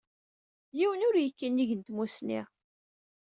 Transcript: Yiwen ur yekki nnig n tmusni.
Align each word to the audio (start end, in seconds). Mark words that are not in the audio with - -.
Yiwen 0.77 1.05
ur 1.07 1.15
yekki 1.19 1.47
nnig 1.49 1.71
n 1.75 1.81
tmusni. 1.81 2.41